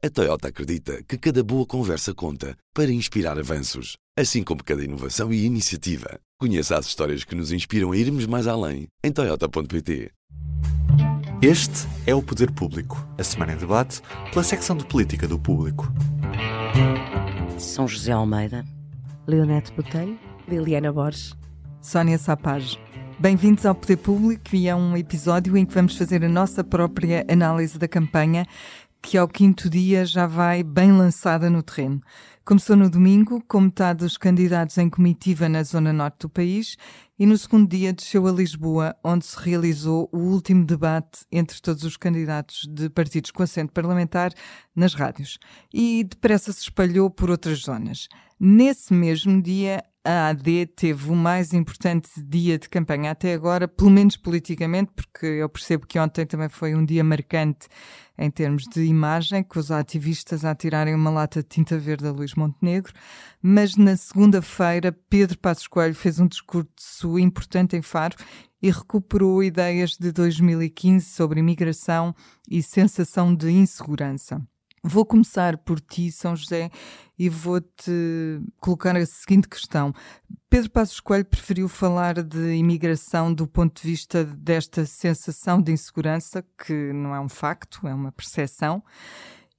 [0.00, 5.32] A Toyota acredita que cada boa conversa conta para inspirar avanços, assim como cada inovação
[5.32, 6.20] e iniciativa.
[6.38, 10.12] Conheça as histórias que nos inspiram a irmos mais além em Toyota.pt.
[11.42, 14.00] Este é o Poder Público, a semana em debate
[14.30, 15.92] pela secção de política do público.
[17.58, 18.64] São José Almeida,
[19.26, 21.34] Leonete Botelho, Liliana Borges,
[21.82, 22.78] Sónia Sapage.
[23.18, 27.26] Bem-vindos ao Poder Público e a um episódio em que vamos fazer a nossa própria
[27.28, 28.46] análise da campanha,
[29.02, 32.02] que ao quinto dia já vai bem lançada no terreno.
[32.44, 36.76] Começou no domingo, com metade dos candidatos em comitiva na zona norte do país,
[37.18, 41.84] e no segundo dia desceu a Lisboa, onde se realizou o último debate entre todos
[41.84, 44.32] os candidatos de partidos com assento parlamentar
[44.74, 45.38] nas rádios.
[45.72, 48.08] E depressa se espalhou por outras zonas.
[48.40, 53.90] Nesse mesmo dia, a AD teve o mais importante dia de campanha até agora, pelo
[53.90, 57.68] menos politicamente, porque eu percebo que ontem também foi um dia marcante
[58.16, 62.10] em termos de imagem, com os ativistas a tirarem uma lata de tinta verde a
[62.10, 62.92] Luís Montenegro,
[63.40, 68.16] mas na segunda-feira Pedro Passos Coelho fez um discurso importante em Faro
[68.60, 72.14] e recuperou ideias de 2015 sobre imigração
[72.50, 74.42] e sensação de insegurança.
[74.82, 76.70] Vou começar por ti, São José,
[77.18, 79.92] e vou-te colocar a seguinte questão.
[80.48, 86.44] Pedro Passos Coelho preferiu falar de imigração do ponto de vista desta sensação de insegurança,
[86.64, 88.82] que não é um facto, é uma percepção,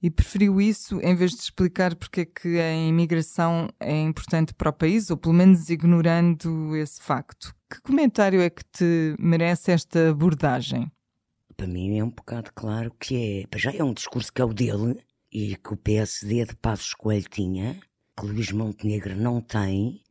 [0.02, 4.70] e preferiu isso em vez de explicar porque é que a imigração é importante para
[4.70, 7.54] o país, ou pelo menos ignorando esse facto.
[7.70, 10.90] Que comentário é que te merece esta abordagem?
[11.56, 13.58] Para mim é um bocado claro que é.
[13.58, 14.98] Já é um discurso que é o dele
[15.32, 17.80] e que o PSD de Passos Coelho tinha,
[18.18, 20.02] que Luís Montenegro não tem,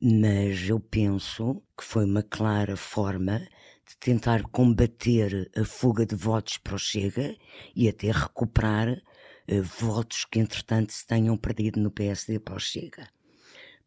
[0.00, 3.40] mas eu penso que foi uma clara forma
[3.86, 7.36] de tentar combater a fuga de votos para o Chega
[7.74, 13.08] e até recuperar uh, votos que entretanto se tenham perdido no PSD para o Chega.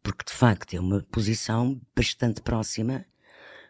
[0.02, 3.04] Porque de facto é uma posição bastante próxima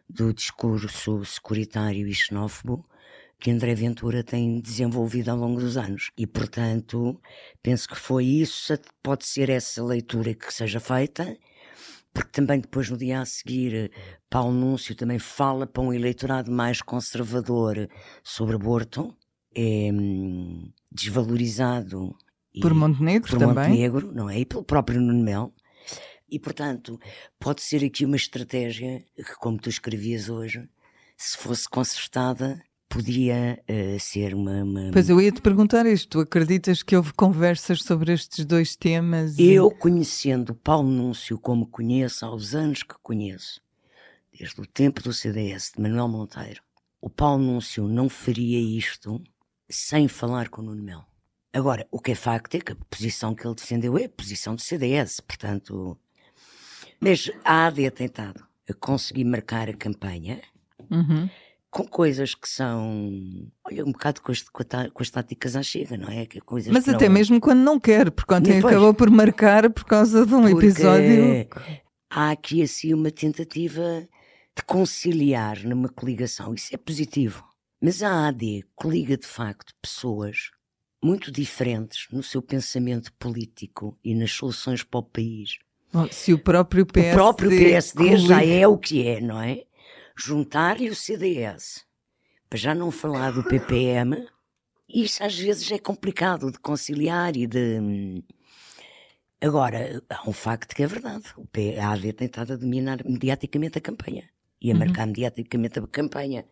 [0.08, 2.88] do discurso securitário e xenófobo
[3.38, 6.10] que André Ventura tem desenvolvido ao longo dos anos.
[6.16, 7.20] E, portanto,
[7.62, 11.36] penso que foi isso, pode ser essa leitura que seja feita,
[12.12, 13.90] porque também depois, no dia a seguir,
[14.30, 17.88] Paulo Núncio também fala para um eleitorado mais conservador
[18.24, 19.14] sobre aborto,
[19.54, 22.16] é hum, desvalorizado.
[22.60, 23.68] Por Montenegro por também?
[23.68, 24.40] Montenegro, não é?
[24.40, 25.52] E pelo próprio Nuno Melo.
[26.28, 26.98] E, portanto,
[27.38, 30.68] pode ser aqui uma estratégia que, como tu escrevias hoje,
[31.16, 32.62] se fosse consertada,
[32.96, 36.08] podia uh, ser uma, uma, Pois eu ia te perguntar isto.
[36.08, 39.38] Tu acreditas que houve conversas sobre estes dois temas?
[39.38, 43.60] Eu, conhecendo Paulo Núncio como conheço, aos anos que conheço,
[44.32, 46.62] desde o tempo do CDS de Manuel Monteiro,
[46.98, 49.22] o Paulo Núncio não faria isto
[49.68, 51.04] sem falar com o Nuno Melo.
[51.52, 54.54] Agora, o que é facto é que a posição que ele defendeu é a posição
[54.54, 55.98] do CDS, portanto.
[56.98, 60.40] Mas a AD tem tentado a conseguir marcar a campanha.
[60.90, 61.28] Uhum
[61.76, 63.12] com coisas que são,
[63.62, 66.24] olha, um bocado com as, com as táticas à chega, não é?
[66.24, 67.12] Que coisas Mas que até não...
[67.12, 71.46] mesmo quando não quer, porque ontem Depois, acabou por marcar por causa de um episódio.
[72.08, 74.08] Há aqui assim uma tentativa
[74.56, 77.44] de conciliar numa coligação, isso é positivo.
[77.78, 80.52] Mas a AD coliga de facto pessoas
[81.04, 85.58] muito diferentes no seu pensamento político e nas soluções para o país.
[86.10, 88.28] Se o próprio PSD, o próprio PSD coliga...
[88.28, 89.64] já é o que é, não é?
[90.16, 91.84] Juntar-lhe o CDS,
[92.48, 94.26] para já não falar do PPM,
[94.88, 98.22] isso às vezes é complicado de conciliar e de.
[99.40, 103.80] Agora, há um facto que é verdade: o PAD tem estado a dominar mediaticamente a
[103.80, 104.24] campanha
[104.60, 104.78] e a Uhum.
[104.80, 106.44] marcar mediaticamente a campanha.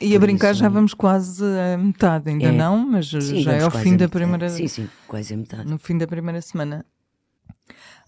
[0.00, 2.52] E a Por brincar isso- já vamos quase a metade, ainda É.
[2.52, 4.48] não, mas Sim, já é ao fim a da primeira.
[4.48, 5.68] Sim, sim, quase a metade.
[5.68, 6.84] No fim da primeira semana.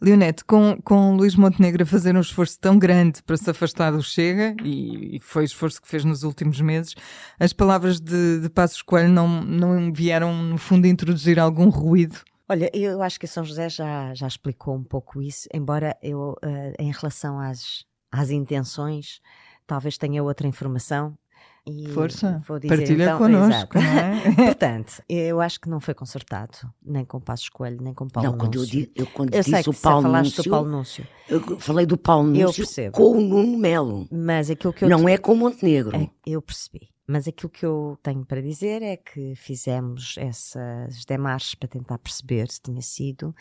[0.01, 4.03] Leonete, com, com Luís Montenegro a fazer um esforço tão grande para se afastar do
[4.03, 6.95] Chega, e, e foi o esforço que fez nos últimos meses,
[7.39, 12.19] as palavras de, de Passos Coelho não, não vieram, no fundo, introduzir algum ruído?
[12.49, 16.73] Olha, eu acho que São José já, já explicou um pouco isso, embora eu, eh,
[16.79, 19.21] em relação às, às intenções,
[19.67, 21.17] talvez tenha outra informação.
[21.71, 24.33] E Força, vou dizer partilha então, connosco, é?
[24.47, 28.39] Portanto, eu acho que não foi consertado, nem com Passos Coelho, nem com Paulo não,
[28.39, 28.81] quando eu, Núncio.
[28.87, 31.97] di- eu quando Eu disse o Paulo falaste Núncio, do Paulo Núncio, eu falei do
[31.99, 32.97] Paulo Eu Núncio percebo.
[32.97, 34.09] com o Nuno Melo.
[34.11, 35.95] mas aquilo que eu Não é com o Montenegro.
[35.97, 36.89] É, eu percebi.
[37.11, 42.51] Mas aquilo que eu tenho para dizer é que fizemos essas demarches para tentar perceber
[42.51, 43.35] se tinha sido,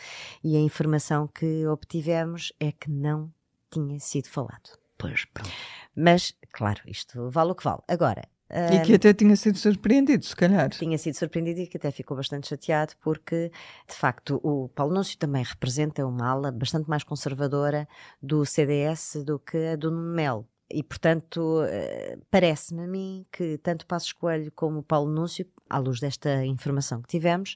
[0.44, 3.30] e a informação que obtivemos é que não
[3.70, 4.70] tinha sido falado.
[4.98, 5.52] Pois, pronto.
[5.96, 7.82] Mas, claro, isto vale o que vale.
[7.88, 10.70] Agora, E que até tinha sido surpreendido, se calhar.
[10.70, 13.52] Tinha sido surpreendido e que até ficou bastante chateado, porque,
[13.88, 17.88] de facto, o Paulo Núncio também representa uma ala bastante mais conservadora
[18.22, 20.48] do CDS do que a do Melo.
[20.70, 26.00] E, portanto, eh, parece-me a mim que tanto Passos Coelho como Paulo Núncio, à luz
[26.00, 27.56] desta informação que tivemos,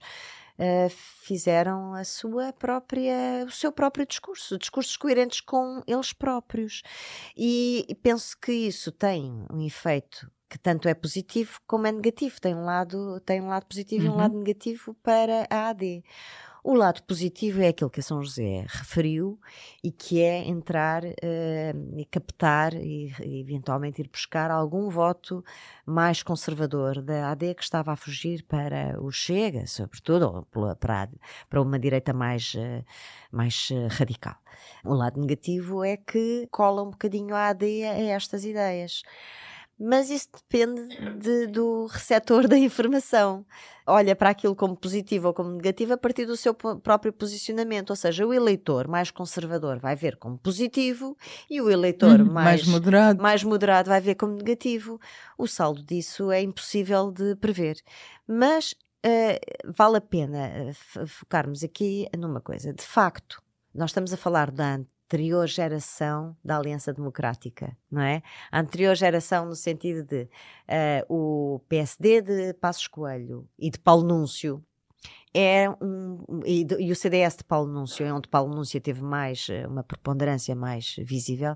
[0.61, 0.89] uh,
[1.23, 6.83] fizeram a sua própria, o seu próprio discurso, discursos coerentes com eles próprios.
[7.35, 12.39] E, e penso que isso tem um efeito que tanto é positivo como é negativo.
[12.41, 14.07] Tem um lado, tem um lado positivo uhum.
[14.07, 14.19] e um uhum.
[14.19, 16.03] lado negativo para a AD.
[16.63, 19.39] O lado positivo é aquilo que a São José referiu
[19.83, 25.43] e que é entrar uh, e captar e, eventualmente ir buscar algum voto
[25.83, 31.09] mais conservador da AD que estava a fugir para o Chega, sobretudo, ou para,
[31.49, 32.85] para uma direita mais, uh,
[33.31, 34.35] mais uh, radical.
[34.85, 39.01] O lado negativo é que cola um bocadinho a AD a estas ideias
[39.81, 40.87] mas isso depende
[41.17, 43.43] de, do receptor da informação.
[43.87, 47.89] Olha para aquilo como positivo ou como negativo a partir do seu próprio posicionamento.
[47.89, 51.17] Ou seja, o eleitor mais conservador vai ver como positivo
[51.49, 53.23] e o eleitor hum, mais, mais, moderado.
[53.23, 54.99] mais moderado vai ver como negativo.
[55.35, 57.77] O saldo disso é impossível de prever.
[58.27, 58.73] Mas
[59.03, 60.73] uh, vale a pena eh,
[61.07, 62.71] focarmos aqui numa coisa.
[62.71, 63.41] De facto,
[63.73, 64.79] nós estamos a falar da
[65.11, 68.23] anterior geração da Aliança Democrática, não é?
[68.49, 74.07] A anterior geração no sentido de uh, o PSD de Passos Coelho e de Paulo
[74.07, 74.63] Núncio
[75.33, 79.47] é um, e, e, o CDS de Paulo Núncio, é onde Paulo Núncio teve mais
[79.49, 81.55] eh, uma preponderância mais visível,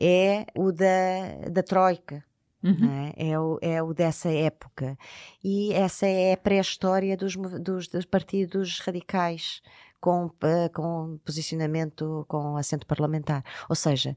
[0.00, 2.24] é o da, da Troika,
[2.62, 3.12] Uhum.
[3.16, 3.30] É?
[3.30, 3.38] é?
[3.38, 4.98] o, é o dessa época.
[5.42, 9.62] E essa é a pré-história dos, dos, dos, partidos radicais
[10.00, 10.30] com,
[10.72, 13.44] com posicionamento com assento parlamentar.
[13.68, 14.16] Ou seja,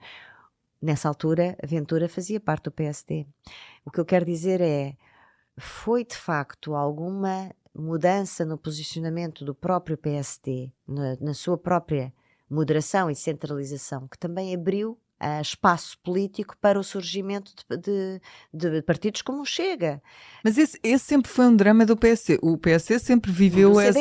[0.82, 3.28] nessa altura, a Ventura fazia parte do PSD.
[3.86, 4.96] O que eu quero dizer é,
[5.58, 12.14] foi de facto alguma mudança no posicionamento do próprio PSD, na, na sua própria
[12.50, 17.78] moderação e centralização, que também abriu uh, espaço político para o surgimento de,
[18.52, 20.02] de, de, partidos como o Chega.
[20.44, 22.40] Mas esse, esse, sempre foi um drama do PSD.
[22.42, 24.00] O PSD sempre viveu essa,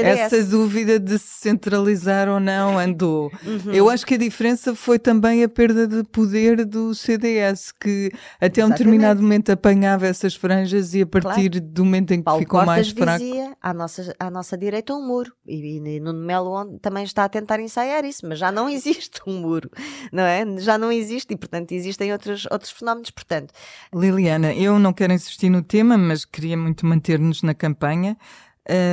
[0.00, 3.30] essa dúvida de se centralizar ou não, andou.
[3.52, 3.72] Uhum.
[3.72, 8.60] Eu acho que a diferença foi também a perda de poder do CDS, que até
[8.60, 8.64] Exatamente.
[8.64, 11.60] um determinado momento apanhava essas franjas e a partir claro.
[11.60, 13.18] do momento em que Paulo ficou Portas mais fraco.
[13.18, 15.34] dizia à nossa, à nossa direita um muro.
[15.46, 19.40] E, e Nuno Melo também está a tentar ensaiar isso, mas já não existe um
[19.40, 19.70] muro,
[20.12, 20.31] não é?
[20.32, 20.44] É?
[20.58, 23.10] Já não existe e, portanto, existem outros, outros fenómenos.
[23.10, 23.52] Portanto,
[23.94, 28.16] Liliana, eu não quero insistir no tema, mas queria muito manter-nos na campanha.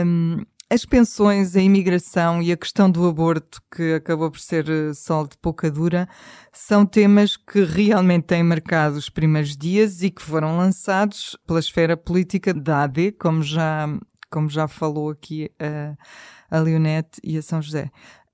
[0.06, 4.94] Um, as pensões, a imigração e a questão do aborto, que acabou por ser eh,
[4.94, 6.08] sol de pouca dura,
[6.54, 11.98] são temas que realmente têm marcado os primeiros dias e que foram lançados pela esfera
[11.98, 13.88] política da AD, como já,
[14.30, 15.98] como já falou aqui a,
[16.56, 17.90] a Leonete e a São José.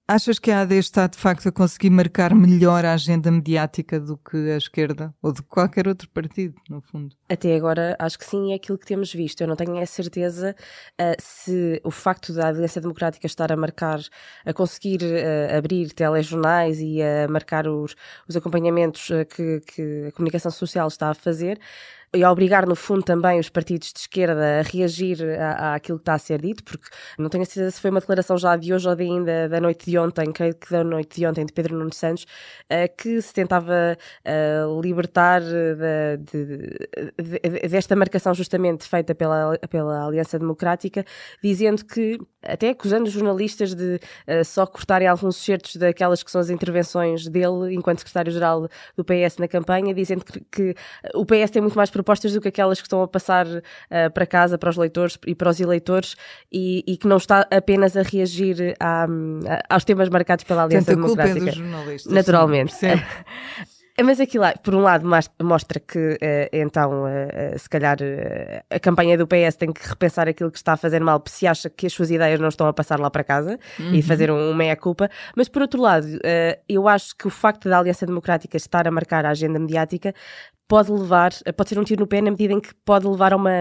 [0.07, 4.15] Achas que a AD está de facto a conseguir marcar melhor a agenda mediática do
[4.15, 7.15] que a esquerda ou de qualquer outro partido, no fundo?
[7.27, 9.41] Até agora acho que sim, é aquilo que temos visto.
[9.41, 10.55] Eu não tenho a certeza
[11.01, 13.99] uh, se o facto da Aliança Democrática estar a marcar,
[14.45, 17.95] a conseguir uh, abrir telejornais e a marcar os,
[18.27, 21.59] os acompanhamentos uh, que, que a comunicação social está a fazer,
[22.13, 26.03] e a obrigar, no fundo, também os partidos de esquerda a reagir à, àquilo que
[26.03, 26.87] está a ser dito, porque
[27.17, 29.59] não tenho a certeza se foi uma declaração já de hoje ou de ainda da
[29.59, 33.21] noite de ontem, creio que da noite de ontem, de Pedro Nuno Santos, uh, que
[33.21, 36.45] se tentava uh, libertar de, de,
[37.21, 41.05] de, desta marcação justamente feita pela, pela Aliança Democrática,
[41.43, 43.99] dizendo que, até acusando os jornalistas de
[44.45, 49.47] só cortarem alguns certos daquelas que são as intervenções dele enquanto secretário-geral do PS na
[49.47, 50.75] campanha, dizendo que, que
[51.13, 53.61] o PS tem muito mais propostas do que aquelas que estão a passar uh,
[54.13, 56.17] para casa, para os leitores e para os eleitores,
[56.51, 59.07] e, e que não está apenas a reagir a,
[59.69, 61.39] aos temas marcados pela Aliança Portanto, Democrática.
[61.39, 62.13] Culpa é dos jornalistas.
[62.13, 62.73] Naturalmente.
[62.73, 62.87] Sim,
[64.03, 65.07] Mas aquilo, por um lado,
[65.41, 66.17] mostra que,
[66.51, 67.05] então,
[67.57, 67.97] se calhar
[68.69, 71.69] a campanha do PS tem que repensar aquilo que está a fazer mal, se acha
[71.69, 73.93] que as suas ideias não estão a passar lá para casa uhum.
[73.93, 75.09] e fazer um meia-culpa.
[75.33, 76.07] Mas, por outro lado,
[76.67, 80.13] eu acho que o facto da Aliança Democrática estar a marcar a agenda mediática
[80.67, 83.35] pode levar, pode ser um tiro no pé na medida em que pode levar a
[83.35, 83.51] uma,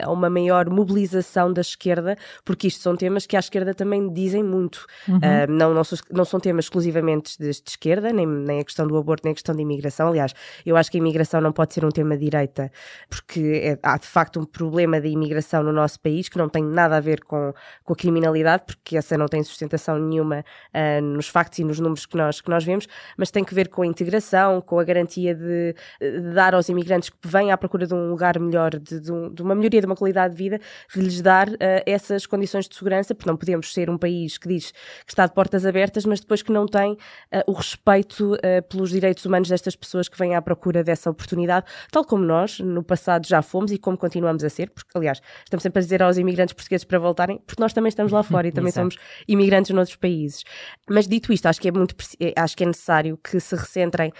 [0.00, 4.42] a uma maior mobilização da esquerda, porque isto são temas que à esquerda também dizem
[4.44, 4.86] muito.
[5.08, 5.16] Uhum.
[5.16, 8.96] Uh, não, não, não, são temas exclusivamente de, de, esquerda, nem, nem a questão do
[8.96, 10.08] aborto, nem a questão da imigração.
[10.08, 10.32] Aliás,
[10.64, 12.70] eu acho que a imigração não pode ser um tema de direita,
[13.08, 16.62] porque é, há de facto um problema da imigração no nosso país que não tem
[16.62, 17.52] nada a ver com,
[17.82, 22.06] com a criminalidade, porque essa não tem sustentação nenhuma uh, nos factos e nos números
[22.06, 25.34] que nós, que nós vemos, mas tem que ver com a integração, com a garantia
[25.34, 29.00] de, de dar dar aos imigrantes que vêm à procura de um lugar melhor, de,
[29.00, 30.60] de, um, de uma melhoria de uma qualidade de vida,
[30.94, 31.56] de lhes dar uh,
[31.86, 35.32] essas condições de segurança, porque não podemos ser um país que diz que está de
[35.32, 36.98] portas abertas, mas depois que não tem uh,
[37.46, 42.04] o respeito uh, pelos direitos humanos destas pessoas que vêm à procura dessa oportunidade, tal
[42.04, 45.80] como nós no passado já fomos e como continuamos a ser, porque aliás, estamos sempre
[45.80, 48.72] a dizer aos imigrantes portugueses para voltarem, porque nós também estamos lá fora e também
[48.72, 50.44] somos imigrantes noutros países.
[50.88, 51.94] Mas dito isto, acho que é muito
[52.36, 54.12] acho que é necessário que se recentrem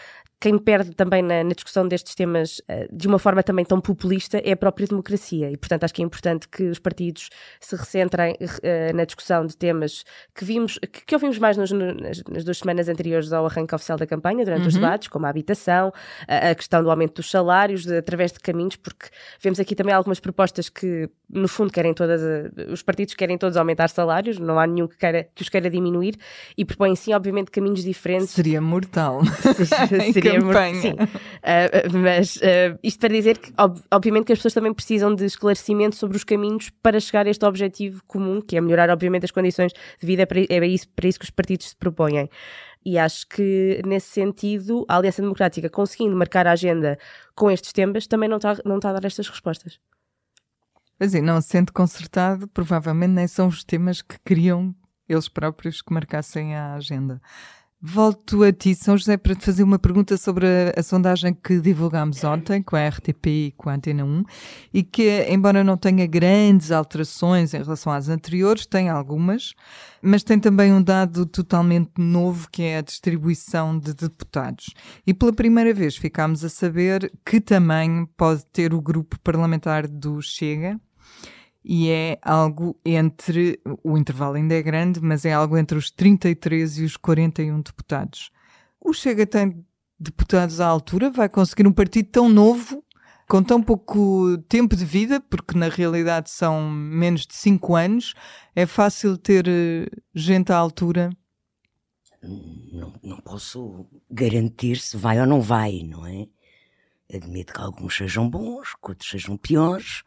[0.43, 4.39] quem perde também na, na discussão destes temas uh, de uma forma também tão populista
[4.39, 5.49] é a própria democracia.
[5.49, 7.31] E, portanto, acho que é importante que os partidos
[7.61, 10.03] se recentrem uh, na discussão de temas
[10.35, 13.97] que vimos, que, que ouvimos mais nos, nas, nas, duas semanas anteriores ao arranque oficial
[13.97, 14.67] da campanha, durante uhum.
[14.67, 15.93] os debates, como a habitação,
[16.27, 19.95] a, a, questão do aumento dos salários, de, através de caminhos, porque vemos aqui também
[19.95, 24.59] algumas propostas que, no fundo, querem todas, uh, os partidos querem todos aumentar salários, não
[24.59, 26.17] há nenhum que, queira, que os queira diminuir,
[26.59, 28.31] e propõem sim, obviamente, caminhos diferentes.
[28.31, 29.21] Seria mortal.
[30.13, 30.81] Seria campanha.
[30.81, 30.93] Sim.
[30.93, 35.25] Uh, mas uh, isto para dizer que, ob obviamente, que as pessoas também precisam de
[35.25, 39.31] esclarecimento sobre os caminhos para chegar a este objetivo comum, que é melhorar, obviamente, as
[39.31, 40.27] condições de vida.
[40.27, 42.29] Para, é isso, para isso que os partidos se propõem.
[42.85, 46.99] E acho que, nesse sentido, a Aliança Democrática, conseguindo marcar a agenda
[47.35, 49.79] com estes temas, também não está, não está a dar estas respostas.
[50.99, 54.75] Mas, não sendo consertado, provavelmente nem são os temas que queriam
[55.09, 57.21] eles próprios que marcassem a agenda.
[57.85, 61.61] Volto a ti, São José, para te fazer uma pergunta sobre a, a, sondagem que
[61.61, 64.23] divulgámos ontem com a RTP e com a Antena 1
[64.73, 69.53] e que, embora não tenha grandes alterações em relação às anteriores, tem algumas,
[70.01, 74.67] mas tem também um dado totalmente novo que é a distribuição de deputados.
[75.05, 80.23] E pela primeira vez ficámos a saber que tamanho pode ter o grupo parlamentar do
[80.23, 80.81] Chega
[81.65, 86.79] e é algo entre, o intervalo ainda é grande, mas é algo entre os 33
[86.79, 88.31] e os 41 deputados.
[88.81, 89.65] O Chega tem
[89.99, 91.11] deputados à altura?
[91.11, 92.85] Vai conseguir um partido tão novo,
[93.29, 98.15] com tão pouco tempo de vida, porque na realidade são menos de 5 anos?
[98.55, 101.11] É fácil ter eh, gente à altura?
[102.23, 106.27] Não, não posso garantir se vai ou não vai, não é?
[107.13, 110.03] Admito que alguns sejam bons, que outros sejam piores,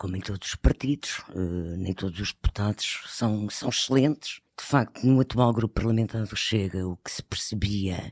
[0.00, 4.40] como em todos os partidos, uh, nem todos os deputados são, são excelentes.
[4.58, 8.10] De facto, no atual grupo parlamentar do Chega, o que se percebia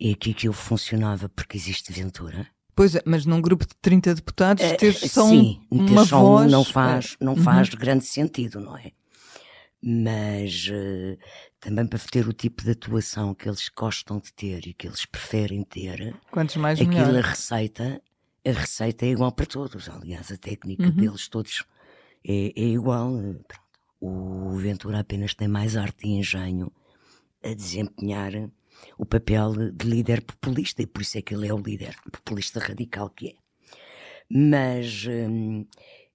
[0.00, 2.48] é que aquilo funcionava porque existe Ventura.
[2.74, 6.50] Pois é, mas num grupo de 30 deputados uh, ter só sim, uma só voz...
[6.50, 7.78] não faz, não faz uhum.
[7.78, 8.90] grande sentido, não é?
[9.80, 11.16] Mas uh,
[11.60, 15.06] também para ter o tipo de atuação que eles gostam de ter e que eles
[15.06, 17.24] preferem ter, Quantos mais aquilo melhor.
[17.24, 18.02] a receita
[18.46, 19.88] a receita é igual para todos.
[19.88, 20.90] Aliás, a técnica uhum.
[20.90, 21.64] deles todos
[22.24, 23.10] é, é igual.
[23.12, 23.66] Pronto.
[24.00, 26.70] O Ventura apenas tem mais arte e engenho
[27.42, 28.32] a desempenhar
[28.98, 32.60] o papel de líder populista e por isso é que ele é o líder populista
[32.60, 33.34] radical que é.
[34.30, 35.66] Mas hum,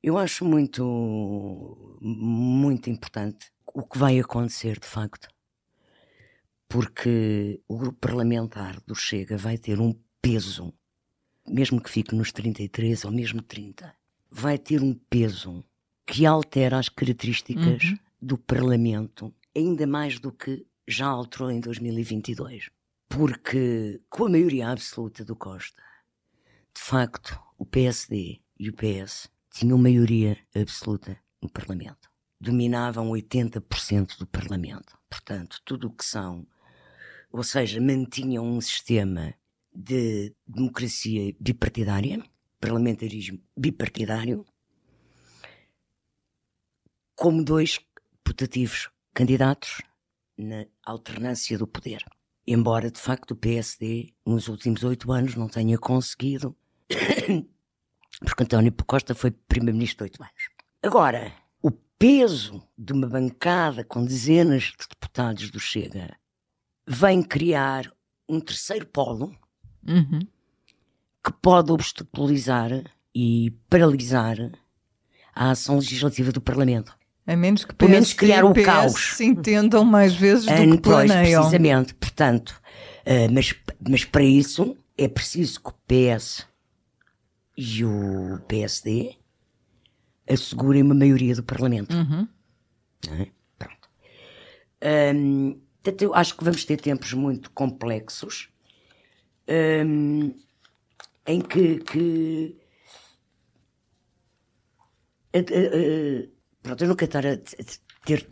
[0.03, 5.27] eu acho muito, muito importante o que vai acontecer de facto.
[6.69, 10.73] Porque o grupo parlamentar do Chega vai ter um peso
[11.47, 13.93] mesmo que fique nos 33 ou mesmo 30,
[14.29, 15.63] vai ter um peso
[16.05, 17.97] que altera as características uhum.
[18.21, 22.69] do Parlamento ainda mais do que já alterou em 2022.
[23.09, 25.81] Porque com a maioria absoluta do Costa,
[26.73, 32.09] de facto, o PSD e o PS tinham maioria absoluta no Parlamento.
[32.39, 34.97] Dominavam 80% do Parlamento.
[35.09, 36.47] Portanto, tudo o que são,
[37.31, 39.33] ou seja, mantinham um sistema
[39.73, 42.23] de democracia bipartidária,
[42.59, 44.45] parlamentarismo bipartidário,
[47.15, 47.79] como dois
[48.23, 49.81] putativos candidatos
[50.37, 52.03] na alternância do poder.
[52.45, 56.55] Embora, de facto, o PSD, nos últimos oito anos, não tenha conseguido,
[58.19, 60.49] porque António Costa foi primeiro-ministro oito anos.
[60.81, 66.17] Agora, o peso de uma bancada com dezenas de deputados do Chega
[66.87, 67.91] vem criar
[68.27, 69.37] um terceiro polo
[69.87, 70.19] uhum.
[71.23, 72.71] que pode obstaculizar
[73.13, 74.37] e paralisar
[75.35, 76.95] a ação legislativa do Parlamento.
[77.25, 79.15] A menos que Pelo menos criar o caos.
[79.15, 81.41] se entendam mais vezes do que planeiam.
[81.41, 82.59] Precisamente, portanto.
[83.01, 83.55] Uh, mas,
[83.87, 86.45] mas para isso é preciso que o PS
[87.57, 89.15] e o PSD
[90.27, 91.95] assegurem uma maioria do Parlamento.
[91.95, 92.27] Uhum.
[93.09, 93.27] É?
[93.57, 93.89] Pronto.
[95.15, 98.50] Um, portanto, eu acho que vamos ter tempos muito complexos
[99.47, 100.33] um,
[101.25, 102.55] em que, que
[105.35, 106.29] uh, uh,
[106.61, 107.37] pronto, eu nunca estar a
[108.05, 108.27] ter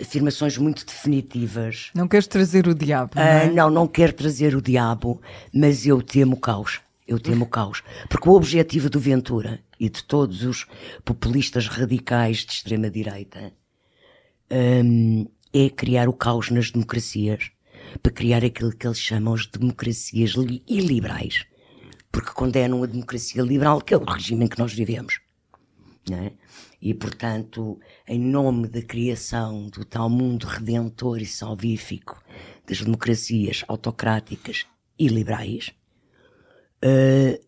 [0.00, 1.90] afirmações muito definitivas.
[1.94, 3.12] Não queres trazer o diabo?
[3.14, 3.50] Não, é?
[3.50, 5.20] não, não quero trazer o diabo,
[5.52, 6.80] mas eu temo o caos.
[7.06, 7.82] Eu temo o caos.
[8.08, 10.66] Porque o objetivo do Ventura e de todos os
[11.04, 13.52] populistas radicais de extrema-direita
[14.50, 17.50] hum, é criar o caos nas democracias
[18.02, 21.44] para criar aquilo que eles chamam as democracias li- iliberais.
[22.10, 25.20] Porque condenam a democracia liberal, que é o regime em que nós vivemos.
[26.10, 26.32] é?
[26.80, 32.22] E, portanto, em nome da criação do tal mundo redentor e salvífico
[32.68, 34.66] das democracias autocráticas
[34.98, 35.72] e liberais,
[36.82, 37.40] eh,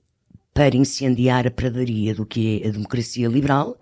[0.53, 3.79] para incendiar a pradaria do que é a democracia liberal,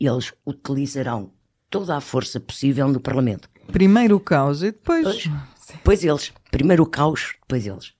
[0.00, 1.30] eles utilizarão
[1.68, 3.48] toda a força possível no Parlamento.
[3.72, 5.04] Primeiro o caos e depois.
[5.04, 5.30] Pois.
[5.74, 6.32] Depois eles.
[6.50, 7.92] Primeiro o caos, depois eles.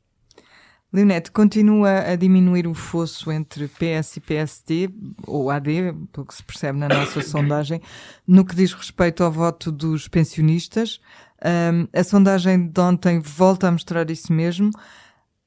[0.92, 4.90] Leonete, continua a diminuir o fosso entre PS e PSD,
[5.26, 7.82] ou AD, pelo que se percebe na nossa sondagem,
[8.24, 11.00] no que diz respeito ao voto dos pensionistas.
[11.42, 14.70] Ahm, a sondagem de ontem volta a mostrar isso mesmo.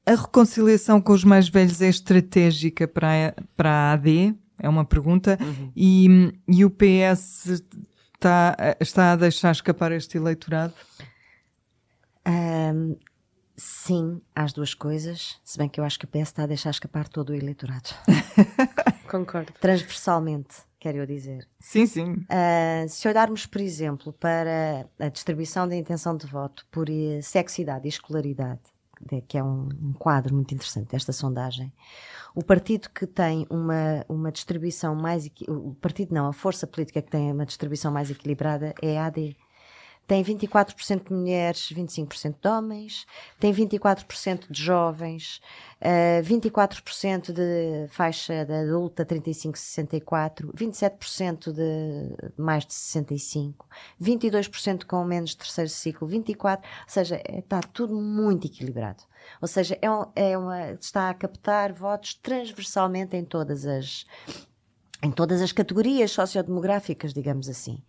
[0.04, 4.34] A reconciliação com os mais velhos é estratégica para a, para a AD?
[4.58, 5.38] É uma pergunta.
[5.74, 7.62] E, e o PS
[8.14, 10.74] está, está a deixar escapar este eleitorado?
[12.24, 12.96] Ahm,
[13.56, 16.70] sim, às duas coisas, se bem que eu acho que o PS está a deixar
[16.70, 17.90] escapar todo o eleitorado.
[19.10, 19.52] Concordo.
[19.60, 21.48] Transversalmente, quero eu dizer.
[21.58, 22.24] Sim, sim.
[22.28, 26.86] Ah, se olharmos, por exemplo, para a distribuição da intenção de voto por
[27.22, 28.60] sexo, idade e escolaridade,
[29.00, 31.72] de- que é um, um quadro muito interessante desta sondagem,
[32.34, 35.28] o partido que tem uma, uma distribuição mais.
[35.48, 39.36] O partido não, a força política que tem uma distribuição mais equilibrada é a AD.
[40.08, 43.06] Tem 24% de mulheres, 25% de homens,
[43.38, 45.38] tem 24% de jovens,
[45.78, 53.66] eh, 24% de faixa de adulta 35-64, 27% de mais de 65,
[54.00, 59.04] 22% com menos de terceiro ciclo, 24%, ou seja, é- está tudo muito equilibrado.
[59.42, 64.06] Ou seja, é, um- é uma, está a captar votos transversalmente em todas as,
[65.02, 67.82] em todas as categorias sociodemográficas, digamos assim.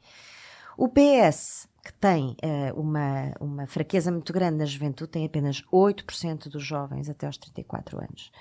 [0.78, 6.48] O PS, que tem eh, uma, uma fraqueza muito grande na juventude, tem apenas 8%
[6.48, 8.32] dos jovens até aos 34 anos.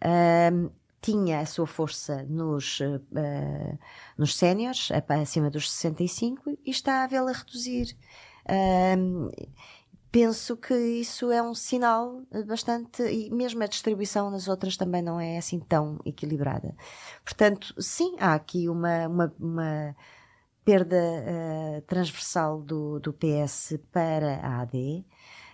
[0.00, 0.70] Ahm,
[1.02, 3.78] tinha a sua força nos, eh,
[4.16, 7.96] nos séniores, acima dos 65, e está a vê-la reduzir.
[8.48, 9.28] Ahm,
[10.12, 13.02] penso que isso é um sinal bastante.
[13.02, 16.76] E mesmo a distribuição nas outras também não é assim tão equilibrada.
[17.24, 19.96] Portanto, sim, há aqui uma, uma, uma
[20.64, 25.04] perda eh, transversal do, do PS para a AD.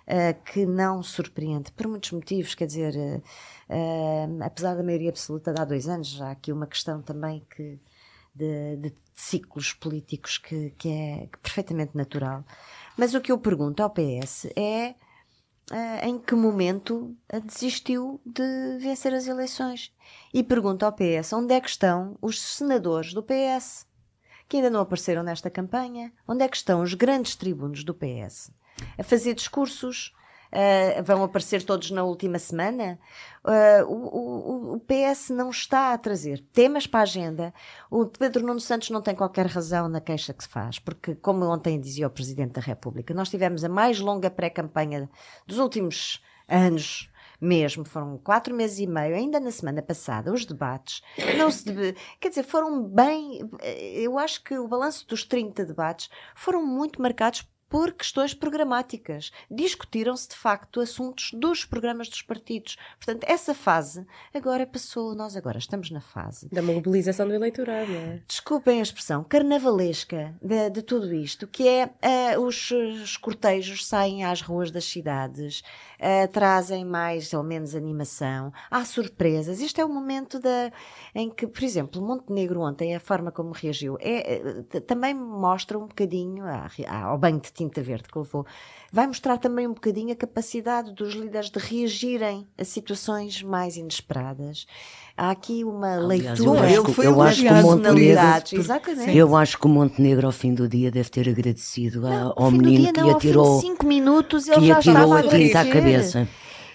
[0.07, 3.23] eh, que não surpreende por muitos motivos, quer dizer,
[3.69, 7.79] eh, apesar da maioria absoluta de há dois anos, há aqui uma questão também que
[8.35, 12.45] de, de ciclos políticos que, que é perfeitamente natural.
[12.97, 14.95] Mas o que eu pergunto ao PS é
[16.03, 19.93] em que momento desistiu de vencer as eleições.
[20.35, 23.87] E pergunto ao PS onde é que estão os senadores do PS,
[24.51, 26.13] que ainda não apareceram nesta campanha.
[26.27, 28.51] Onde é que estão os grandes tribunos do PS?
[28.99, 30.13] A fazer discursos.
[30.53, 32.99] ah, vão aparecer todos na última semana.
[33.45, 37.55] Ah, o, o- o PS não está a trazer temas para a agenda.
[37.89, 41.45] O Pedro Nuno Santos não tem qualquer razão na queixa que se faz, porque, como
[41.47, 45.09] ontem dizia o Presidente da República, nós tivemos a mais longa pré-campanha
[45.47, 47.09] dos últimos anos.
[47.41, 51.01] Mesmo, foram quatro meses e meio, ainda na semana passada, os debates
[51.39, 51.65] não se
[52.21, 53.41] quer dizer, foram bem.
[53.61, 59.31] eh, Eu acho que o balanço dos 30 debates foram muito marcados por questões programáticas.
[59.51, 62.77] Discutiram-se, de facto, assuntos dos programas dos partidos.
[62.99, 64.05] Portanto, essa fase
[64.35, 65.15] agora passou.
[65.15, 68.23] Nós agora estamos na fase Da mobilização do eleitorado, não é?
[68.27, 74.25] desculpem a expressão, carnavalesca de, de tudo isto, que é eh, os, os cortejos saem
[74.25, 75.63] às ruas das cidades,
[75.99, 79.61] eh, trazem mais ou menos animação, há surpresas.
[79.61, 80.73] Este é o momento da,
[81.15, 84.41] em que, por exemplo, Montenegro ontem, a forma como reagiu, é,
[84.75, 86.69] eh, também mostra um bocadinho, à-
[87.05, 88.45] ao banho de tinta verde que levou,
[88.93, 94.67] vai mostrar também um bocadinho a capacidade dos líderes de reagirem a situações mais inesperadas.
[95.17, 98.43] Há aqui uma Aliás, eu leitura acho ele que- foi eu acho que o Montenegro-
[98.51, 99.17] por- exatamente.
[99.17, 102.85] Eu acho que o Montenegro, ao fim do dia, deve ter agradecido Não, ao menino
[102.85, 105.61] dia, que não, lhe atirou, cinco minutos que ele lhe já atirou estava a tinta
[105.61, 106.29] à cabeça.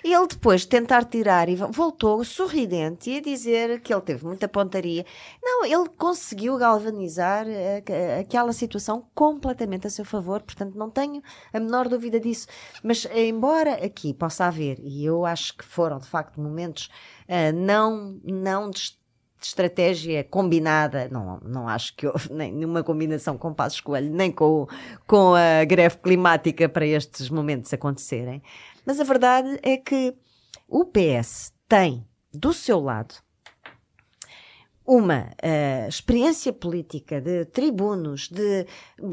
[0.07, 4.23] E ele depois de tentar tirar e voltou sorridente e a dizer que ele teve
[4.23, 5.03] muita pontaria.
[5.41, 11.23] Não, ele conseguiu galvanizar eh, aqu- aquela situação completamente a seu favor, portanto não tenho
[11.51, 12.45] a menor dúvida disso.
[12.83, 16.87] Mas eh, embora aqui possa haver, e eu acho que foram de facto momentos
[17.27, 18.97] eh, não, não des- de
[19.41, 24.67] estratégia combinada, não, não acho que houve nem nenhuma combinação com Passos Coelho, nem com,
[25.06, 28.41] com a greve climática para estes momentos acontecerem.
[28.86, 30.15] Mas a verdade é que
[30.67, 33.15] o PS tem do seu lado
[34.86, 38.67] uma uh, experiência política de tribunos, de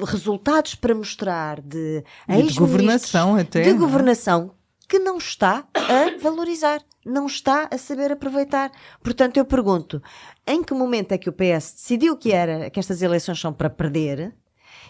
[0.06, 3.62] resultados para mostrar, de, de governação até.
[3.62, 3.72] De é?
[3.72, 4.54] governação
[4.92, 8.70] que não está a valorizar, não está a saber aproveitar.
[9.02, 10.02] Portanto, eu pergunto,
[10.46, 13.70] em que momento é que o PS decidiu que era que estas eleições são para
[13.70, 14.34] perder?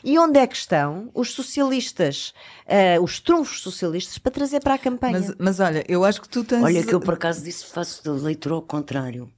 [0.02, 2.34] E onde é que estão os socialistas,
[2.66, 5.20] uh, os trunfos socialistas, para trazer para a campanha?
[5.20, 6.64] Mas, mas, olha, eu acho que tu tens.
[6.64, 9.32] Olha, que eu por acaso disse faço de leitor ao contrário.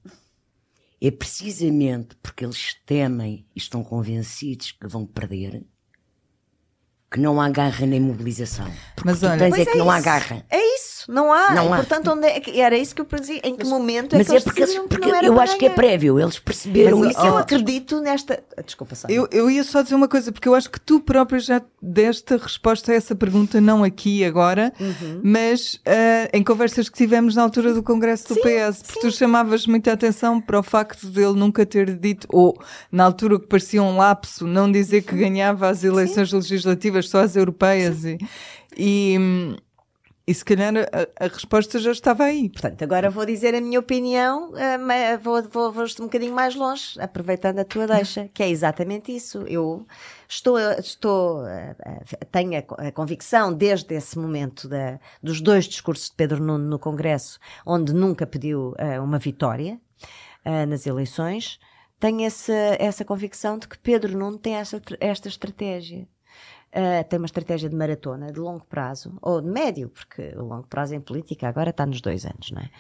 [0.98, 5.62] É precisamente porque eles temem e estão convencidos que vão perder
[7.14, 8.66] que não há garra nem mobilização.
[8.96, 10.44] Porque Mas olha, tens é, é que não há garra.
[10.50, 11.54] É isso não há.
[11.54, 11.76] Não há.
[11.76, 13.40] Portanto, onde é que, era isso que eu dizia.
[13.44, 15.70] Em que mas, momento é mas que é porque, eles, porque eu acho que é
[15.70, 17.26] prévio, eles perceberam mas, isso.
[17.26, 18.42] Eu acredito nesta.
[18.64, 19.14] Desculpa, Sónia.
[19.14, 22.34] Eu, eu ia só dizer uma coisa, porque eu acho que tu própria já deste
[22.34, 25.20] a resposta a essa pergunta, não aqui agora, uhum.
[25.22, 29.08] mas uh, em conversas que tivemos na altura do Congresso do sim, PS, porque sim.
[29.08, 32.58] tu chamavas muita atenção para o facto de ele nunca ter dito, ou
[32.90, 36.36] na altura que parecia um lapso, não dizer que ganhava as eleições sim.
[36.36, 38.18] legislativas, as europeias e.
[38.76, 39.16] E,
[40.26, 42.48] e se calhar a, a, resposta já estava aí.
[42.48, 46.98] Portanto, agora vou dizer a minha opinião, uh, vou, vou, vou um bocadinho mais longe,
[46.98, 49.44] aproveitando a tua deixa, que é exatamente isso.
[49.46, 49.86] Eu
[50.26, 56.42] estou, estou uh, tenho a, convicção, desde esse momento da, dos dois discursos de Pedro
[56.42, 59.78] Nuno no Congresso, onde nunca pediu uma vitória
[60.68, 61.58] nas eleições,
[61.98, 66.06] tenho essa, essa convicção de que Pedro Nuno tem esta, esta estratégia
[66.74, 70.66] uh, tem uma estratégia de maratona, de longo prazo, ou de médio, porque o longo
[70.66, 72.70] prazo em política agora está nos dois anos, não é?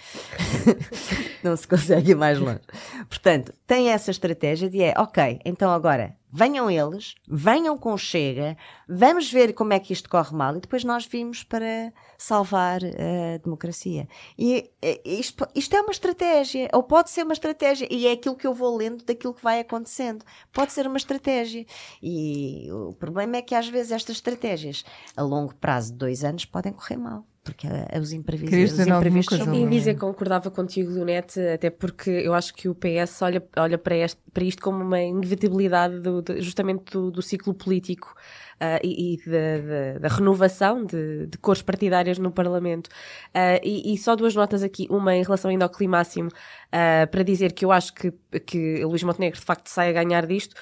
[1.42, 2.60] não se consegue ir mais longe.
[3.08, 8.56] Portanto, tem essa estratégia de é, ok, então agora venham eles, venham com Chega,
[8.88, 13.38] vamos ver como é que isto corre mal e depois nós vimos para salvar a
[13.38, 14.08] democracia.
[14.36, 14.68] E
[15.04, 18.52] isto, isto, é uma estratégia, ou pode ser uma estratégia, e é aquilo que eu
[18.52, 20.24] vou lendo daquilo que vai acontecendo.
[20.52, 21.64] Pode ser uma estratégia.
[22.02, 24.84] E o problema é que às vezes estas estratégias,
[25.16, 29.38] a longo prazo de dois anos, podem correr mal porque uh, os imprevistos, os imprevistos
[29.38, 29.54] são...
[29.54, 33.76] E dizer que concordava contigo, Leonete, até porque eu acho que o PS olha, olha
[33.76, 38.14] para, este, para isto como uma inevitabilidade do, de, justamente do, do, ciclo político
[38.56, 42.88] uh, e, e da renovação de, de, cores partidárias no Parlamento.
[43.28, 46.30] Uh, e, e, só duas notas aqui, uma em relação ainda ao climáximo,
[47.10, 48.12] para dizer que eu acho que,
[48.44, 50.56] que Luís Montenegro de facto sai a ganhar disto,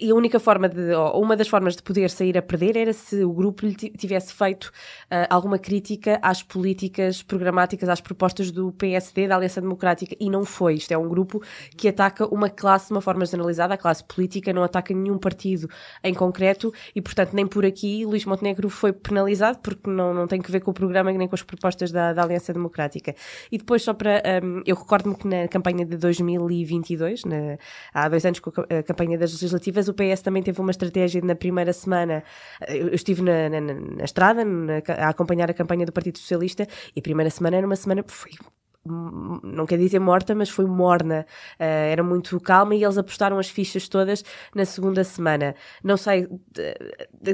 [0.00, 2.92] e a única forma de, ou uma das formas de poder sair a perder era
[2.92, 8.72] se o grupo lhe tivesse feito uh, alguma crítica às políticas programáticas, às propostas do
[8.72, 10.74] PSD, da Aliança Democrática, e não foi.
[10.74, 11.42] Isto é um grupo
[11.76, 15.68] que ataca uma classe de uma forma generalizada, a classe política, não ataca nenhum partido
[16.02, 20.40] em concreto, e portanto nem por aqui Luís Montenegro foi penalizado, porque não, não tem
[20.40, 23.14] que ver com o programa nem com as propostas da, da Aliança Democrática.
[23.50, 24.22] E depois, só para.
[24.42, 27.58] Um, eu recordo-me que na campanha de 2022, na,
[27.92, 31.20] há dois anos com a campanha das legislativas, legislativas, o PS também teve uma estratégia
[31.22, 32.22] na primeira semana.
[32.68, 37.00] Eu estive na, na, na estrada na, a acompanhar a campanha do Partido Socialista e
[37.00, 38.04] a primeira semana era uma semana.
[38.06, 38.32] Foi
[38.86, 41.26] não quer dizer morta, mas foi morna.
[41.58, 45.54] Uh, era muito calma e eles apostaram as fichas todas na segunda semana.
[45.82, 46.28] Não sei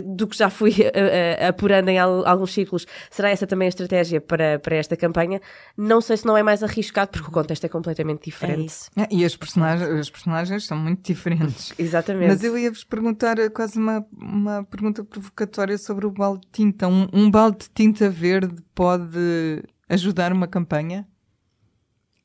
[0.04, 4.58] do que já fui uh, apurando em alguns círculos, será essa também a estratégia para,
[4.58, 5.40] para esta campanha?
[5.76, 8.74] Não sei se não é mais arriscado, porque o contexto é completamente diferente.
[8.96, 11.72] É e as personagens, as personagens são muito diferentes.
[11.78, 12.28] Exatamente.
[12.28, 16.88] Mas eu ia-vos perguntar quase uma, uma pergunta provocatória sobre o balde de tinta.
[16.88, 21.06] Um, um balde de tinta verde pode ajudar uma campanha?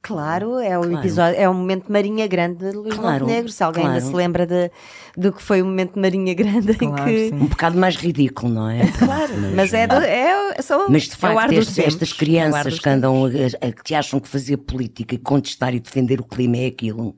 [0.08, 1.00] Claro, é o claro.
[1.00, 3.52] episódio, é o momento de Marinha Grande de Luís claro, Montenegro.
[3.52, 3.98] Se alguém claro.
[3.98, 4.72] ainda se lembra de,
[5.18, 7.36] do que foi o momento de Marinha Grande claro, em que.
[7.36, 8.88] Um bocado mais ridículo, não é?
[8.98, 13.26] Claro, mas, mas é, do, é só Mas de facto, estes, estas crianças que andam
[13.26, 17.14] a, a, que acham que fazer política e contestar e defender o clima é aquilo.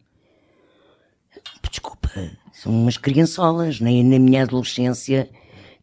[1.69, 2.09] Desculpa,
[2.51, 3.79] são umas criançolas.
[3.79, 5.29] Nem na minha adolescência,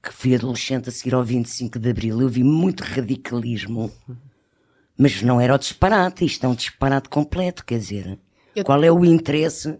[0.02, 3.92] que fui adolescente a seguir ao 25 de Abril, eu vi muito radicalismo
[4.96, 8.18] mas não era o disparate, isto é um disparate completo, quer dizer,
[8.54, 8.64] eu...
[8.64, 9.78] qual é o interesse?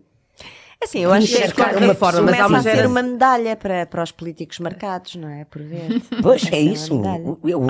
[0.78, 2.70] É assim, eu acho que é de qualquer uma forma, mas há uma, assim.
[2.70, 5.44] ser uma medalha para, para os políticos marcados, não é?
[5.46, 6.02] Por ver.
[6.22, 7.02] Pois é uma isso.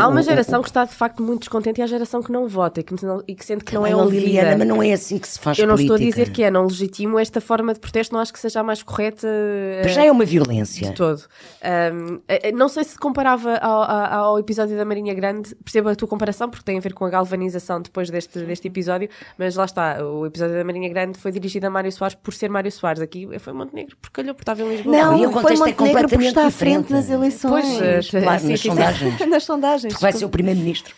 [0.01, 2.49] Há uma geração que está de facto muito descontente e há a geração que não
[2.49, 4.23] vota e que, não- e que sente que não é ó, ouvida.
[4.27, 5.95] Liliana, mas não é assim que se faz Eu não política.
[5.95, 8.59] estou a dizer que é, não legitimo esta forma de protesto, não acho que seja
[8.59, 9.27] a mais correta.
[9.29, 10.88] eh, Mas já é uma violência.
[10.88, 11.23] de todo.
[11.64, 15.95] Um, eh, não sei se comparava ao, ao- ao episódio da Marinha Grande, percebo a
[15.95, 19.64] tua comparação, porque tem a ver com a galvanização depois deste, deste episódio, mas lá
[19.64, 22.96] está, o episódio da Marinha Grande foi dirigido a Mário Soares por ser Mário Soares.
[23.03, 24.97] Aqui foi Montenegro, porque calhou, porque estava em Lisboa.
[24.97, 27.67] Não, Não, e o foi contexto é Montenegro porque completamente está à frente nas eleições.
[27.79, 29.21] Pois, eh, Claro, sim, nas sim, sondagens.
[29.29, 29.95] nas sondagens.
[29.95, 30.95] Tu vais ser o primeiro-ministro.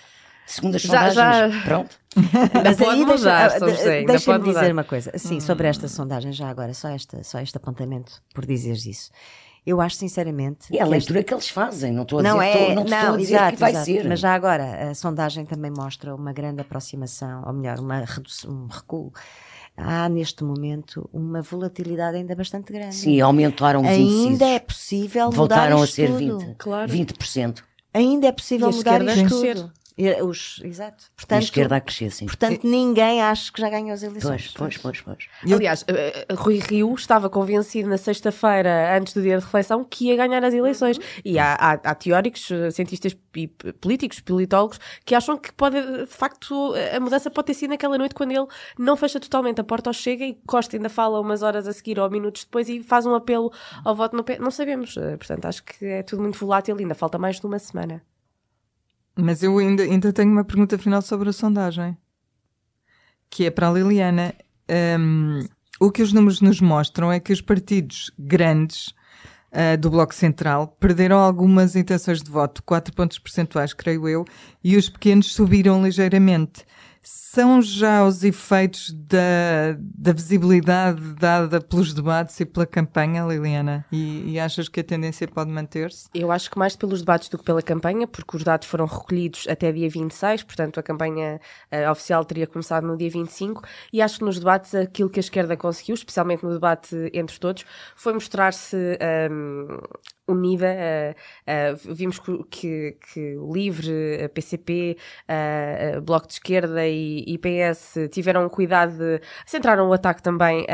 [0.46, 1.54] Segundo as Já- sondagens.
[1.56, 1.96] já- Pronto.
[2.14, 3.48] Pode aí deixa- ah,
[4.06, 4.72] Deixa-me dizer mudar.
[4.72, 5.12] uma coisa.
[5.16, 9.10] Sim, sobre esta sondagem, já agora, só, esta, só este apontamento, por dizeres isso.
[9.66, 10.68] Eu acho sinceramente.
[10.70, 11.92] E é a leitura que eles fazem.
[11.92, 13.84] Não estou a não dizer, é, estou, não, estou a dizer exato, que vai exato.
[13.84, 14.08] ser.
[14.08, 18.66] Mas já agora, a sondagem também mostra uma grande aproximação, ou melhor, uma redução, um
[18.66, 19.12] recuo.
[19.80, 22.96] Há neste momento uma volatilidade ainda bastante grande.
[22.96, 24.60] Sim, aumentaram os ainda é indecisos.
[24.66, 26.38] possível mudar Voltaram a ser tudo.
[26.38, 26.54] 20.
[26.58, 26.92] Claro.
[26.92, 27.62] 20%.
[27.94, 29.72] Ainda é possível E a mudar isto tudo.
[30.22, 31.04] Os, exato.
[31.04, 32.26] E a Portanto, esquerda a crescer, sim.
[32.26, 34.52] portanto ninguém acha que já ganhou as eleições.
[34.56, 35.52] Pois, pois, pois, pois.
[35.52, 40.06] Aliás, eh, eh, Rui Rio estava convencido na sexta-feira, antes do dia de reflexão, que
[40.06, 40.98] ia ganhar as eleições.
[41.24, 43.48] E há, há- há teóricos, eh, cientistas e
[43.80, 48.14] políticos, politólogos, que acham que pode, de facto, a mudança pode ter sido naquela noite
[48.14, 48.46] quando ele
[48.78, 51.98] não fecha totalmente a porta ao chega e Costa ainda fala umas horas a seguir
[51.98, 53.52] ou minutos depois e faz um apelo
[53.84, 54.38] ao voto no pé.
[54.38, 54.94] Não sabemos.
[54.94, 58.02] Portanto, acho que é tudo muito volátil e ainda falta mais de uma semana.
[59.20, 61.96] Mas eu ainda, ainda tenho uma pergunta final sobre a sondagem,
[63.28, 64.32] que é para a Liliana.
[65.00, 65.40] Hum,
[65.80, 68.94] o que os números nos mostram é que os partidos grandes
[69.50, 74.24] ah, do Bloco Central perderam algumas intenções de voto, 4 pontos percentuais, creio eu,
[74.62, 76.64] e os pequenos subiram ligeiramente.
[77.02, 83.84] São já os efeitos da, da visibilidade dada pelos debates e pela campanha, Liliana?
[83.90, 86.08] E, e achas que a tendência pode manter-se?
[86.14, 89.46] Eu acho que mais pelos debates do que pela campanha, porque os dados foram recolhidos
[89.48, 94.18] até dia 26, portanto a campanha eh, oficial teria começado no dia 25, e acho
[94.18, 98.76] que nos debates aquilo que a esquerda conseguiu, especialmente no debate entre todos, foi mostrar-se
[99.00, 99.78] ehm,
[100.28, 100.66] unida.
[100.68, 101.14] eh,
[101.46, 107.38] eh, vimos que, que- o LIVRE, a PCP, eh, Bloco de Esquerda e, e
[108.10, 109.20] tiveram cuidado de.
[109.46, 110.64] centraram o ataque também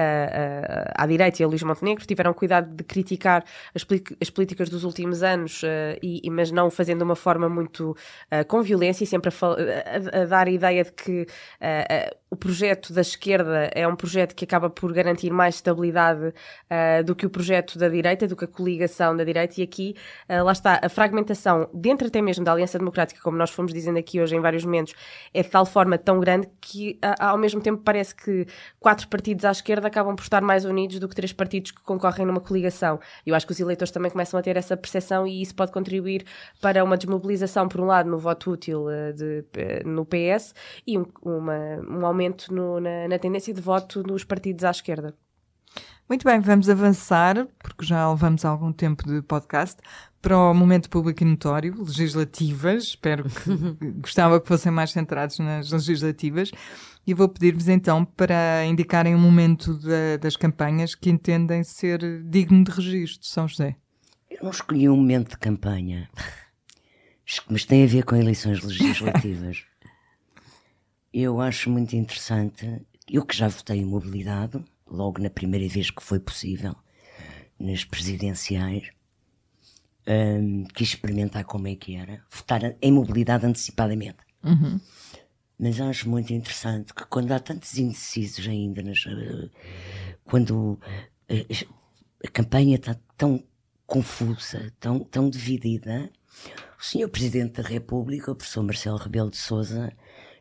[0.96, 3.86] à direita e a Luís Montenegro, tiveram cuidado de criticar as,
[4.20, 7.96] as políticas dos últimos anos, eh, e, mas não fazendo de uma forma muito
[8.30, 11.26] eh, com violência e sempre a, a- a dar a ideia de que
[11.60, 16.34] eh, o projeto da esquerda é um projeto que acaba por garantir mais estabilidade
[16.68, 19.94] eh, do que o projeto da direita, do que a coligação da direita, e aqui
[20.28, 23.98] eh, lá está a fragmentação dentro até mesmo da Aliança Democrática, como nós fomos dizendo
[24.00, 24.94] aqui hoje em vários momentos,
[25.32, 28.46] é de tal forma tão grande que ao mesmo tempo parece que
[28.80, 32.26] quatro partidos à esquerda acabam por estar mais unidos do que três partidos que concorrem
[32.26, 32.98] numa coligação.
[33.24, 36.24] Eu acho que os eleitores também começam a ter essa percepção e isso pode contribuir
[36.60, 40.52] para uma desmobilização, por um lado, no voto útil eh, de- eh, no PS
[40.84, 45.14] e um, uma- um aumento no- na, na tendência de voto nos partidos à esquerda.
[46.08, 49.80] Muito bem, vamos avançar, porque já levamos algum tempo de podcast,
[50.20, 52.84] para o momento público e notório, legislativas.
[52.84, 56.50] Espero que gostava que fossem mais centrados nas legislativas.
[57.06, 62.62] E vou pedir-vos então para indicarem um momento da- das campanhas que entendem ser digno
[62.64, 63.76] de registro, São José.
[64.30, 66.08] Eu não escolhi um momento de campanha,
[67.48, 69.64] mas tem a ver com eleições legislativas.
[71.16, 76.02] Eu acho muito interessante, eu que já votei em mobilidade, logo na primeira vez que
[76.02, 76.74] foi possível,
[77.56, 78.90] nas presidenciais,
[80.08, 84.16] hum, quis experimentar como é que era, votar em mobilidade antecipadamente.
[85.56, 89.50] Mas acho muito interessante que quando há tantos indecisos ainda, nas, eh,
[90.24, 90.80] quando
[91.28, 91.46] eh,
[92.24, 93.40] a campanha está tão
[93.86, 96.10] confusa, tão, tão dividida,
[96.76, 99.92] o senhor Presidente da República, o professor Marcelo Rebelo de Sousa,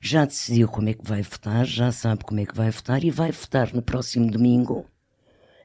[0.03, 3.09] já decidiu como é que vai votar, já sabe como é que vai votar e
[3.09, 4.85] vai votar no próximo domingo,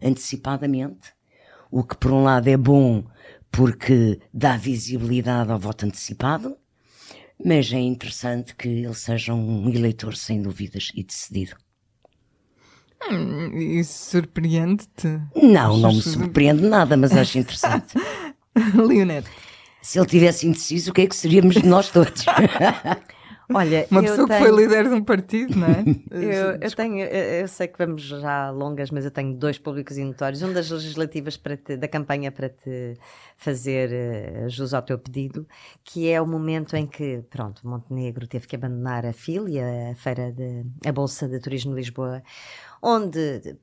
[0.00, 1.12] antecipadamente,
[1.72, 3.04] o que por um lado é bom
[3.50, 6.56] porque dá visibilidade ao voto antecipado,
[7.44, 11.56] mas é interessante que ele seja um eleitor sem dúvidas e decidido.
[13.54, 15.20] Isso surpreende-te?
[15.34, 17.94] Não, não me surpreende nada, mas acho interessante.
[18.74, 19.28] Leonete,
[19.82, 22.24] Se ele tivesse indeciso, o que é que seríamos nós todos?
[23.54, 25.84] Olha, uma pessoa que tenho- foi líder de um partido, não é?
[26.10, 30.04] Eu, eu tenho, eu, sei que vamos já longas, mas eu tenho dois públicos e
[30.04, 30.42] notórios.
[30.42, 32.94] Um das legislativas para te- da campanha para te
[33.36, 35.46] fazer eh, jus ao teu pedido,
[35.84, 39.94] que é o momento em que, pronto, Montenegro teve que abandonar a FIL e a
[39.96, 42.22] feira de, a Bolsa de Turismo de Lisboa,
[42.82, 43.56] onde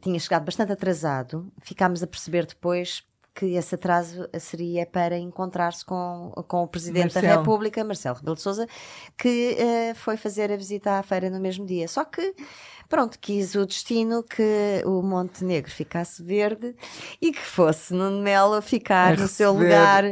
[0.00, 1.50] tinha chegado bastante atrasado.
[1.62, 3.02] Ficámos a perceber depois
[3.34, 7.26] que esse atraso seria para encontrar-se com, com o Presidente Marcelo.
[7.26, 8.66] da República, Marcelo Rebelo de Sousa,
[9.16, 11.88] que uh, foi fazer a visita à feira no mesmo dia.
[11.88, 12.34] Só que,
[12.88, 16.76] pronto, quis o destino que o Montenegro ficasse verde
[17.20, 20.04] e que fosse Nuno Melo ficar no seu lugar.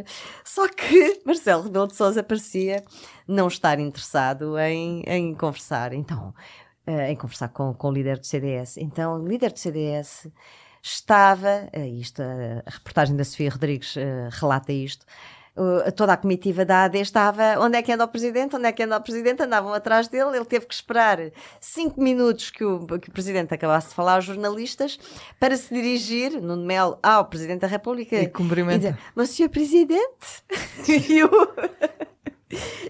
[0.44, 2.82] Só que Marcelo Rebelo de Sousa parecia
[3.28, 5.92] não estar interessado em, em conversar.
[5.92, 6.34] Então,
[6.86, 8.78] eh, em conversar com, com o líder do CDS.
[8.78, 10.26] Então, o líder do CDS
[10.82, 15.04] estava, eh, isto, eh, a reportagem da Sofia Rodrigues eh, relata isto,
[15.94, 18.82] toda a comitiva da AD estava, onde é que anda o Presidente, onde é que
[18.82, 21.18] anda o Presidente, andavam atrás dele, ele teve que esperar
[21.60, 24.98] cinco minutos que o, que o Presidente acabasse de falar aos jornalistas
[25.38, 28.78] para se dirigir, no Mel, ao Presidente da República E cumprimenta.
[28.78, 30.42] dizer, Monsieur Presidente,
[30.88, 31.30] e o...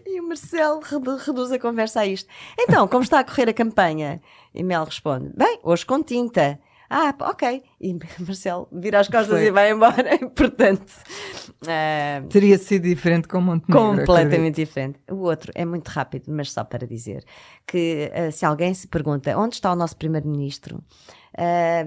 [0.07, 2.29] E o Marcelo redu- reduz a conversa a isto.
[2.59, 4.21] Então, como está a correr a campanha?
[4.55, 6.59] E Mel responde: Bem, hoje com tinta.
[6.93, 7.63] Ah, ok.
[7.81, 9.47] E Marcelo vira as costas Foi.
[9.47, 10.19] e vai embora.
[10.35, 10.93] Portanto,
[11.69, 14.01] ah, Teria sido diferente com Montenegro.
[14.07, 14.99] completamente diferente.
[15.11, 17.25] O outro é muito rápido, mas só para dizer
[17.67, 20.83] que ah, se alguém se pergunta onde está o nosso primeiro-ministro,
[21.39, 21.85] ah,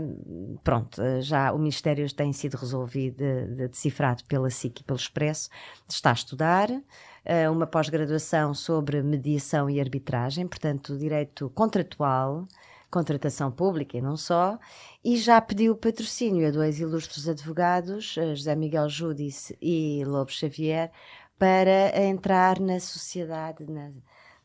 [0.63, 4.97] pronto, ah, já o Ministério tem sido resolvido, de- de- decifrado pela SIC e pelo
[4.97, 5.49] Expresso,
[5.89, 6.69] está a estudar
[7.25, 12.47] ah, uma pós-graduação sobre mediação e arbitragem, portanto, direito contratual,
[12.93, 14.59] contratação pública e não só,
[15.03, 20.91] e já pediu patrocínio a dois ilustres advogados, José Miguel Júdice e Lobo Xavier,
[21.39, 23.89] para entrar na sociedade, na,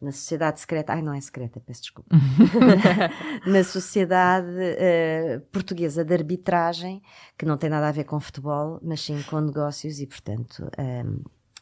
[0.01, 2.09] na sociedade secreta, ai não é secreta, peço desculpa,
[3.47, 7.03] na sociedade eh, portuguesa de arbitragem,
[7.37, 11.05] que não tem nada a ver com futebol, mas sim com negócios e, portanto, eh,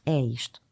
[0.06, 0.65] é isto.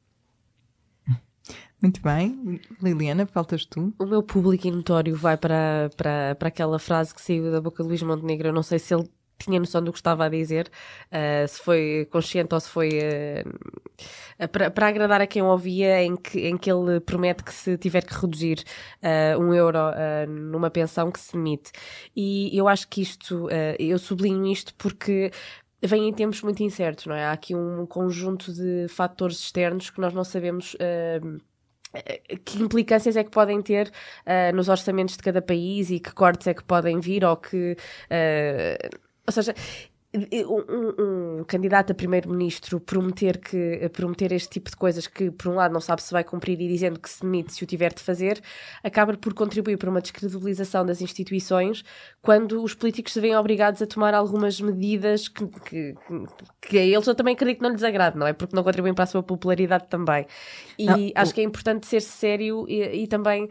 [1.83, 2.61] Muito bem.
[2.83, 3.92] Liliana, faltas tu.
[3.98, 7.88] O meu público notório vai para, para, para aquela frase que saiu da boca de
[7.88, 8.48] Luís Montenegro.
[8.48, 10.70] Eu não sei se ele tinha noção do que estava a dizer,
[11.11, 16.16] uh, se foi consciente ou se foi uh, para, para agradar a quem ouvia, em
[16.16, 18.64] que, em que ele promete que se tiver que reduzir
[19.02, 19.78] uh, um euro
[20.28, 21.72] numa pensão que se demite.
[22.16, 25.30] E eu acho que isto, eu sublinho isto porque
[25.87, 27.25] vem em tempos muito incertos, não é?
[27.25, 30.77] Há aqui um conjunto de fatores externos que nós não sabemos
[32.44, 36.47] que implicâncias é que podem ter uh, nos orçamentos de cada país e que cortes
[36.47, 37.77] é que podem vir ou que
[38.11, 39.55] uh, ou seja
[40.18, 45.55] um, um, candidato a primeiro-ministro prometer que prometer este tipo de coisas que por um
[45.57, 48.00] lado não sabe se vai cumprir e dizendo que se demite se o tiver de
[48.00, 48.40] fazer
[48.83, 51.85] acaba por contribuir para uma descredibilização das instituições
[52.22, 55.94] quando os políticos se veem obrigados a tomar algumas medidas que, que,
[56.62, 58.33] que a eles eu também acredito que não lhes agrade, não é?
[58.33, 60.27] Porque não contribuem para a sua popularidade também
[60.79, 63.48] e Não, acho o- que é importante ser sério e, e também uh,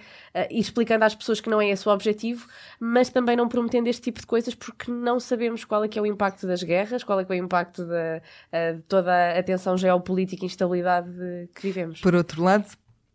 [0.50, 2.48] ir explicando às pessoas que não é esse o objetivo
[2.80, 6.02] mas também não prometendo este tipo de coisas porque não sabemos qual é que é
[6.02, 9.44] o impacto das guerras, qual é que é o impacto da, uh, de toda a
[9.44, 12.00] tensão geopolítica e instabilidade de- que vivemos.
[12.02, 12.66] Por outro lado,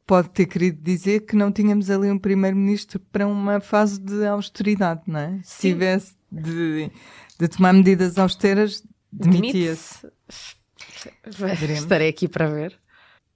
[0.06, 5.02] pode ter querido dizer que não tínhamos ali um primeiro-ministro para uma fase de austeridade,
[5.06, 5.40] não é?
[5.42, 5.68] Se Sim.
[5.72, 6.90] tivesse de,
[7.38, 10.06] de tomar medidas austeras, demitia-se.
[11.74, 12.78] Estarei aqui para ver.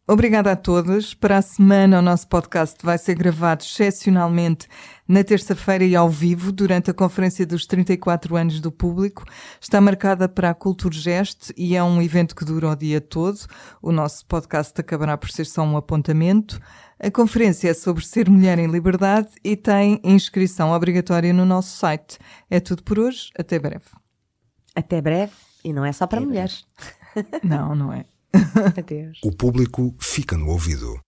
[0.07, 1.15] Obrigada a todos.
[1.15, 4.67] Para a semana, o nosso podcast vai ser gravado excepcionalmente
[5.07, 9.25] na terça-feira e ao vivo, durante a Conferência dos 34 anos do Público.
[9.61, 13.39] Está marcada para a Culturgest e é um evento que dura o dia todo.
[13.81, 16.61] O nosso podcast acabará por ser só um apontamento.
[16.99, 22.19] A conferência é sobre ser mulher em liberdade e tem inscrição obrigatória no nosso site.
[22.51, 23.31] É tudo por hoje.
[23.39, 23.85] Até breve.
[24.75, 25.33] Até breve,
[25.65, 26.67] e não é só para mulheres.
[27.45, 28.07] Não, não é.
[28.79, 29.19] Adeus.
[29.25, 30.99] O público fica no ouvido.